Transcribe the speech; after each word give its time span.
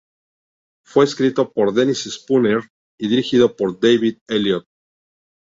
Fue 0.83 1.05
escrito 1.05 1.51
por 1.53 1.75
Dennis 1.75 2.07
Spooner 2.09 2.63
y 2.99 3.07
dirigido 3.07 3.55
por 3.55 3.79
David 3.79 4.17
Elliott. 4.27 4.65